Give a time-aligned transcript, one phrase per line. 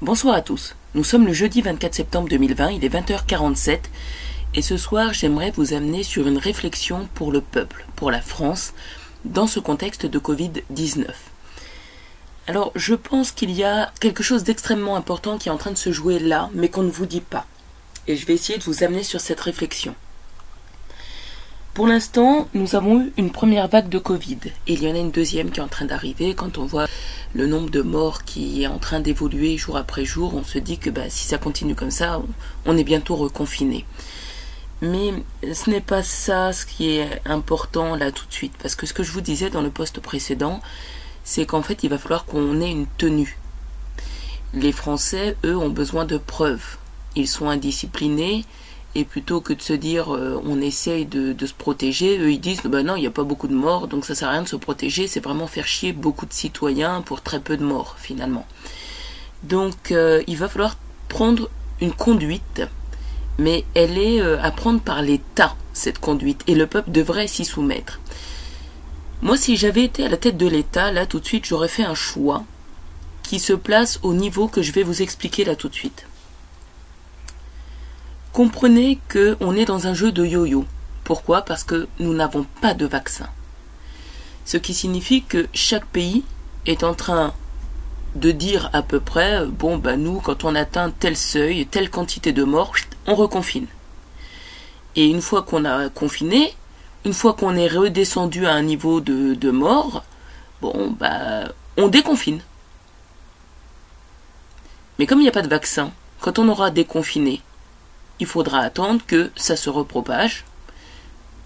[0.00, 0.76] Bonsoir à tous.
[0.94, 3.80] Nous sommes le jeudi 24 septembre 2020, il est 20h47
[4.54, 8.74] et ce soir j'aimerais vous amener sur une réflexion pour le peuple, pour la France,
[9.24, 11.08] dans ce contexte de Covid-19.
[12.46, 15.76] Alors je pense qu'il y a quelque chose d'extrêmement important qui est en train de
[15.76, 17.44] se jouer là, mais qu'on ne vous dit pas.
[18.06, 19.96] Et je vais essayer de vous amener sur cette réflexion.
[21.78, 24.98] Pour l'instant, nous avons eu une première vague de Covid et il y en a
[24.98, 26.34] une deuxième qui est en train d'arriver.
[26.34, 26.88] Quand on voit
[27.34, 30.78] le nombre de morts qui est en train d'évoluer jour après jour, on se dit
[30.78, 32.20] que bah, si ça continue comme ça,
[32.66, 33.84] on est bientôt reconfiné.
[34.82, 35.14] Mais
[35.52, 38.92] ce n'est pas ça ce qui est important là tout de suite, parce que ce
[38.92, 40.60] que je vous disais dans le poste précédent,
[41.22, 43.38] c'est qu'en fait il va falloir qu'on ait une tenue.
[44.52, 46.76] Les Français, eux, ont besoin de preuves.
[47.14, 48.44] Ils sont indisciplinés,
[48.94, 52.62] et plutôt que de se dire euh, on essaye de, se protéger, eux ils disent
[52.62, 54.48] ben non, il n'y a pas beaucoup de morts, donc ça sert à rien de
[54.48, 58.46] se protéger, c'est vraiment faire chier beaucoup de citoyens pour très peu de morts finalement.
[59.42, 60.76] Donc euh, il va falloir
[61.08, 62.62] prendre une conduite,
[63.38, 67.44] mais elle est euh, à prendre par l'État, cette conduite, et le peuple devrait s'y
[67.44, 68.00] soumettre.
[69.20, 71.84] Moi, si j'avais été à la tête de l'État, là tout de suite, j'aurais fait
[71.84, 72.44] un choix
[73.24, 76.06] qui se place au niveau que je vais vous expliquer là tout de suite.
[78.32, 80.64] Comprenez qu'on est dans un jeu de yo-yo.
[81.04, 81.42] Pourquoi?
[81.42, 83.28] Parce que nous n'avons pas de vaccin.
[84.44, 86.24] Ce qui signifie que chaque pays
[86.66, 87.34] est en train
[88.14, 92.32] de dire à peu près, bon, bah nous, quand on atteint tel seuil, telle quantité
[92.32, 92.74] de morts,
[93.06, 93.66] on reconfine.
[94.96, 96.54] Et une fois qu'on a confiné,
[97.04, 100.04] une fois qu'on est redescendu à un niveau de, de mort,
[100.60, 102.40] bon, bah, on déconfine.
[104.98, 107.40] Mais comme il n'y a pas de vaccin, quand on aura déconfiné,
[108.20, 110.44] il faudra attendre que ça se repropage.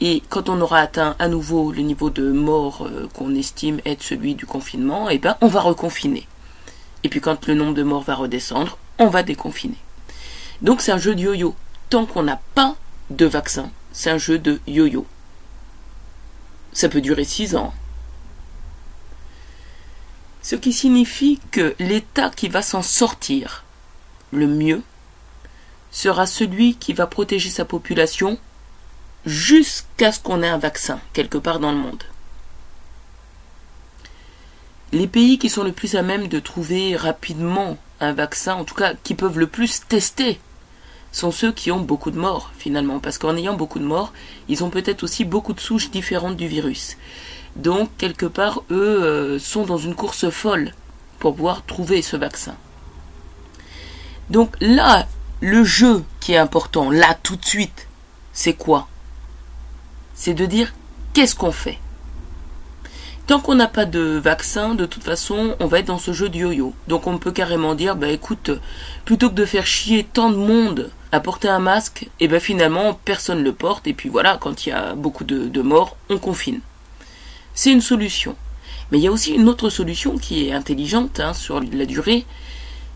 [0.00, 4.02] Et quand on aura atteint à nouveau le niveau de mort euh, qu'on estime être
[4.02, 6.26] celui du confinement, eh ben, on va reconfiner.
[7.04, 9.76] Et puis quand le nombre de morts va redescendre, on va déconfiner.
[10.62, 11.54] Donc c'est un jeu de yo-yo.
[11.90, 12.76] Tant qu'on n'a pas
[13.10, 15.06] de vaccin, c'est un jeu de yo-yo.
[16.72, 17.74] Ça peut durer six ans.
[20.42, 23.64] Ce qui signifie que l'État qui va s'en sortir
[24.32, 24.82] le mieux,
[25.90, 28.38] sera celui qui va protéger sa population
[29.26, 32.02] jusqu'à ce qu'on ait un vaccin quelque part dans le monde.
[34.92, 38.74] Les pays qui sont le plus à même de trouver rapidement un vaccin, en tout
[38.74, 40.40] cas qui peuvent le plus tester,
[41.12, 44.12] sont ceux qui ont beaucoup de morts finalement, parce qu'en ayant beaucoup de morts,
[44.48, 46.96] ils ont peut-être aussi beaucoup de souches différentes du virus.
[47.56, 50.72] Donc quelque part, eux euh, sont dans une course folle
[51.18, 52.54] pour pouvoir trouver ce vaccin.
[54.28, 55.06] Donc là,
[55.40, 57.88] le jeu qui est important, là, tout de suite,
[58.32, 58.88] c'est quoi?
[60.14, 60.72] C'est de dire
[61.12, 61.78] qu'est-ce qu'on fait?
[63.26, 66.28] Tant qu'on n'a pas de vaccin, de toute façon, on va être dans ce jeu
[66.28, 66.74] de yo-yo.
[66.88, 68.50] Donc on peut carrément dire, bah écoute,
[69.04, 72.40] plutôt que de faire chier tant de monde à porter un masque, et eh ben
[72.40, 76.18] finalement personne le porte, et puis voilà, quand il y a beaucoup de, morts, on
[76.18, 76.60] confine.
[77.54, 78.36] C'est une solution.
[78.90, 82.26] Mais il y a aussi une autre solution qui est intelligente hein, sur la durée,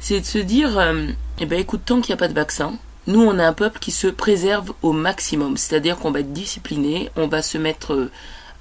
[0.00, 1.06] c'est de se dire, euh,
[1.38, 2.72] eh ben écoute, tant qu'il n'y a pas de vaccin,
[3.06, 7.10] nous on a un peuple qui se préserve au maximum, c'est-à-dire qu'on va être discipliné,
[7.16, 8.10] on va se mettre euh,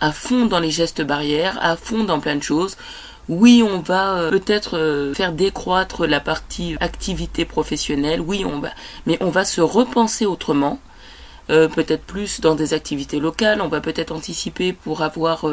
[0.02, 2.78] à fond dans les gestes barrières, à fond dans plein de choses.
[3.30, 8.70] Oui, on va euh, peut-être faire décroître la partie activité professionnelle, oui, on va,
[9.06, 10.80] mais on va se repenser autrement,
[11.48, 15.48] peut-être plus dans des activités locales, on va peut-être anticiper pour avoir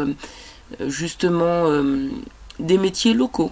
[0.78, 1.64] justement
[2.58, 3.50] des métiers locaux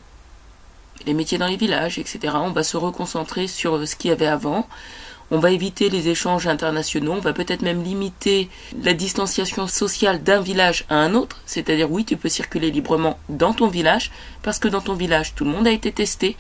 [1.07, 2.35] les métiers dans les villages, etc.
[2.35, 4.67] On va se reconcentrer sur ce qu'il y avait avant.
[5.31, 8.51] On va éviter les échanges internationaux, on va peut-être même limiter
[8.83, 13.55] la distanciation sociale d'un village à un autre, c'est-à-dire oui, tu peux circuler librement dans
[13.55, 16.37] ton village, parce que dans ton village, tout le monde a été testé,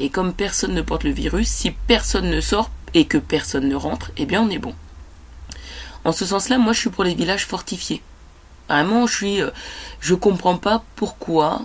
[0.00, 3.74] et comme personne ne porte le virus, si personne ne sort et que personne ne
[3.74, 4.74] rentre, eh bien on est bon.
[6.04, 8.02] En ce sens-là, moi je suis pour les villages fortifiés.
[8.68, 9.50] Vraiment, je suis, euh,
[10.00, 11.62] je comprends pas pourquoi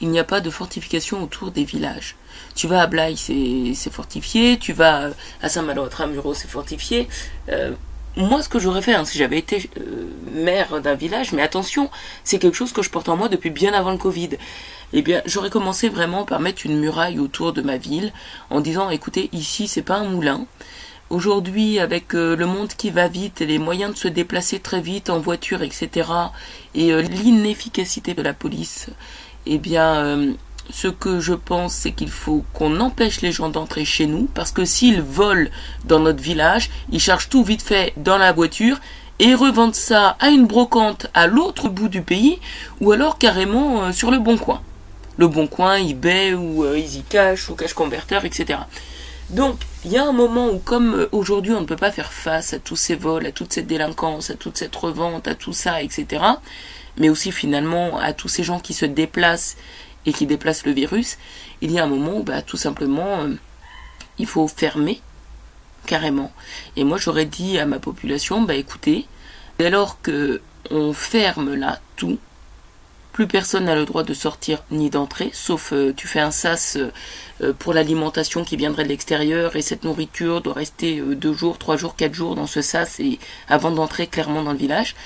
[0.00, 2.16] il n'y a pas de fortification autour des villages.
[2.54, 4.58] Tu vas à Blaye, c'est fortifié.
[4.58, 5.10] Tu vas
[5.42, 7.08] à Saint-Malo, à Tramuro, c'est fortifié.
[7.48, 7.72] Euh,
[8.16, 11.90] moi, ce que j'aurais fait, hein, si j'avais été euh, maire d'un village, mais attention,
[12.22, 14.30] c'est quelque chose que je porte en moi depuis bien avant le Covid.
[14.92, 18.12] Eh bien, j'aurais commencé vraiment par mettre une muraille autour de ma ville,
[18.50, 20.46] en disant, écoutez, ici, c'est pas un moulin.
[21.10, 24.80] Aujourd'hui, avec euh, le monde qui va vite et les moyens de se déplacer très
[24.80, 26.08] vite en voiture, etc.,
[26.76, 28.90] et l'inefficacité de la police,
[29.46, 30.32] eh bien, euh,
[30.70, 34.52] ce que je pense, c'est qu'il faut qu'on empêche les gens d'entrer chez nous, parce
[34.52, 35.50] que s'ils volent
[35.84, 38.80] dans notre village, ils chargent tout vite fait dans la voiture
[39.18, 42.38] et revendent ça à une brocante à l'autre bout du pays,
[42.80, 44.60] ou alors carrément euh, sur le bon coin.
[45.16, 48.58] Le Bon Coin, eBay ou euh, Easy Cash ou Cash Converter, etc.
[49.30, 52.12] Donc, il y a un moment où, comme euh, aujourd'hui, on ne peut pas faire
[52.12, 55.52] face à tous ces vols, à toute cette délinquance, à toute cette revente, à tout
[55.52, 56.22] ça, etc.,
[56.96, 59.56] mais aussi finalement à tous ces gens qui se déplacent
[60.06, 61.18] et qui déplacent le virus,
[61.60, 63.34] il y a un moment où, bah, tout simplement, euh,
[64.18, 65.00] il faut fermer
[65.86, 66.32] carrément.
[66.76, 69.06] Et moi, j'aurais dit à ma population, bah écoutez,
[69.58, 70.40] alors que
[70.70, 72.18] on ferme là tout,
[73.14, 76.76] plus personne n'a le droit de sortir ni d'entrer, sauf euh, tu fais un sas
[77.40, 81.56] euh, pour l'alimentation qui viendrait de l'extérieur et cette nourriture doit rester euh, deux jours,
[81.56, 84.96] trois jours, quatre jours dans ce sas et avant d'entrer clairement dans le village.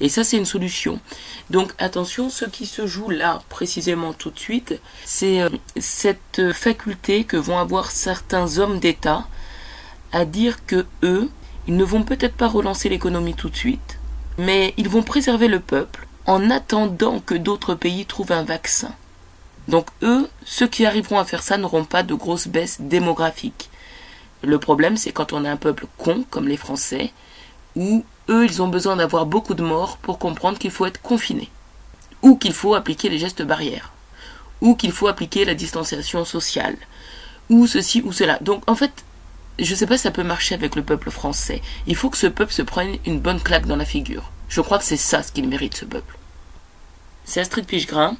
[0.00, 1.00] Et ça c'est une solution.
[1.48, 5.40] Donc attention, ce qui se joue là précisément tout de suite, c'est
[5.78, 9.26] cette faculté que vont avoir certains hommes d'État
[10.12, 11.30] à dire que eux,
[11.66, 13.98] ils ne vont peut-être pas relancer l'économie tout de suite,
[14.36, 18.92] mais ils vont préserver le peuple en attendant que d'autres pays trouvent un vaccin.
[19.68, 23.70] Donc eux, ceux qui arriveront à faire ça n'auront pas de grosses baisses démographiques.
[24.42, 27.12] Le problème, c'est quand on a un peuple con, comme les Français,
[27.76, 31.50] où eux, ils ont besoin d'avoir beaucoup de morts pour comprendre qu'il faut être confiné,
[32.22, 33.92] ou qu'il faut appliquer les gestes barrières,
[34.60, 36.76] ou qu'il faut appliquer la distanciation sociale,
[37.48, 38.38] ou ceci ou cela.
[38.40, 39.04] Donc en fait,
[39.58, 41.62] je ne sais pas si ça peut marcher avec le peuple français.
[41.86, 44.30] Il faut que ce peuple se prenne une bonne claque dans la figure.
[44.54, 46.16] Je crois que c'est ça ce qu'il mérite, ce peuple.
[47.24, 48.16] C'est Astrid Pichegrin.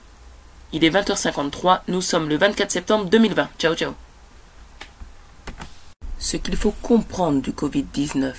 [0.73, 1.83] Il est 20h53.
[1.87, 3.51] Nous sommes le 24 septembre 2020.
[3.57, 3.93] Ciao, ciao.
[6.19, 8.33] Ce qu'il faut comprendre du Covid-19,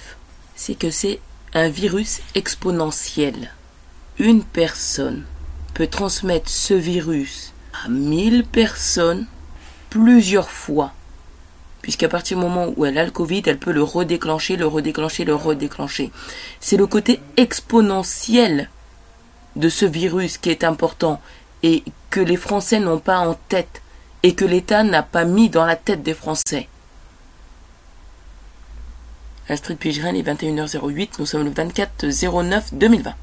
[0.57, 1.21] c'est que c'est
[1.53, 3.53] un virus exponentiel.
[4.19, 5.23] Une personne
[5.73, 7.53] peut transmettre ce virus
[7.85, 9.25] à 1000 personnes
[9.89, 10.91] plusieurs fois
[11.85, 15.23] puisqu'à partir du moment où elle a le Covid, elle peut le redéclencher, le redéclencher,
[15.23, 16.11] le redéclencher.
[16.59, 18.71] C'est le côté exponentiel
[19.55, 21.21] de ce virus qui est important
[21.61, 23.83] et que les Français n'ont pas en tête
[24.23, 26.67] et que l'État n'a pas mis dans la tête des Français.
[29.47, 33.13] Astrid Pigerin, est 21h08, nous sommes le 24 09 2020.